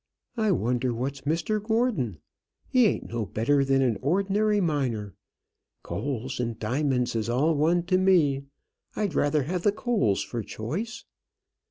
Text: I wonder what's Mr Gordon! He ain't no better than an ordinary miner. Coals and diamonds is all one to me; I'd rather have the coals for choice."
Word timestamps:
I 0.35 0.51
wonder 0.51 0.95
what's 0.95 1.21
Mr 1.29 1.61
Gordon! 1.61 2.17
He 2.67 2.87
ain't 2.87 3.07
no 3.11 3.23
better 3.23 3.63
than 3.63 3.83
an 3.83 3.99
ordinary 4.01 4.59
miner. 4.59 5.13
Coals 5.83 6.39
and 6.39 6.57
diamonds 6.57 7.15
is 7.15 7.29
all 7.29 7.53
one 7.53 7.83
to 7.83 7.99
me; 7.99 8.45
I'd 8.95 9.13
rather 9.13 9.43
have 9.43 9.61
the 9.61 9.71
coals 9.71 10.23
for 10.23 10.41
choice." 10.41 11.05